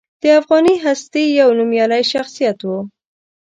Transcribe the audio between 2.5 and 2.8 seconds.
و.